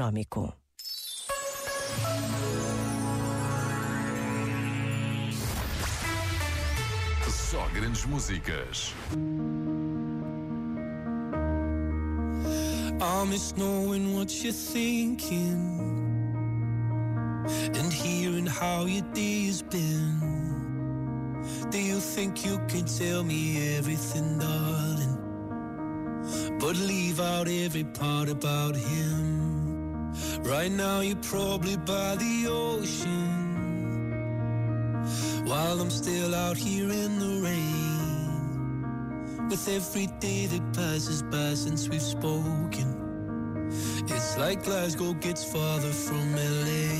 [0.00, 0.54] econômico.
[7.28, 8.94] Só grandes músicas.
[13.02, 15.78] I miss knowing what you're thinking
[17.74, 21.40] and hearing how your day has been.
[21.70, 25.18] Do you think you can tell me everything, darling?
[26.60, 29.59] But leave out every part about him.
[30.42, 33.40] Right now, you're probably by the ocean
[35.44, 39.48] while I'm still out here in the rain.
[39.48, 43.68] With every day that passes by since we've spoken,
[44.08, 46.99] it's like Glasgow gets farther from LA.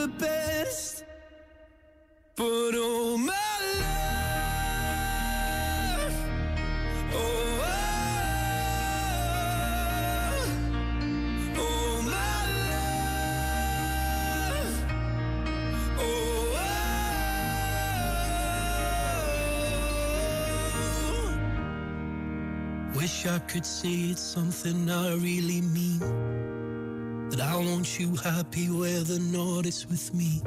[0.00, 1.04] the best.
[2.36, 3.32] But oh ah, my
[3.80, 6.14] love,
[7.12, 7.16] oh,
[11.56, 13.50] oh, oh my love,
[15.98, 16.02] oh,
[22.94, 22.96] oh.
[22.96, 26.00] Wish I could say it's something I really mean.
[27.30, 30.42] That I want you happy whether or not it's with me.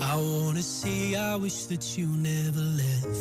[0.00, 3.13] I wanna say I wish that you never left.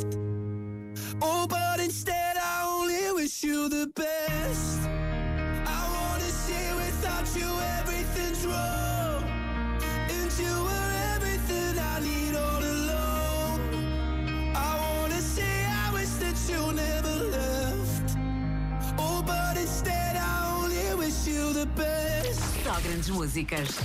[21.65, 22.41] Best.
[22.63, 23.79] Só grandes músicas.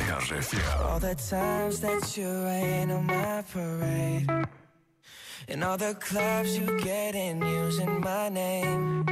[0.88, 4.26] All the times that you rain on my parade
[5.48, 9.04] And all the clubs you get in using my name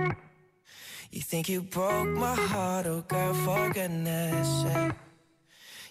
[1.11, 4.93] You think you broke my heart, oh girl, for goodness sake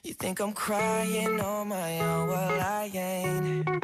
[0.03, 3.83] You think I'm crying on my own, well I ain't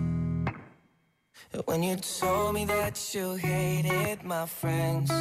[1.65, 5.11] When you told me that you hated my friends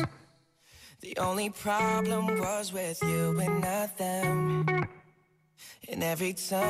[1.01, 4.67] the only problem was with you and not them.
[5.89, 6.61] And every time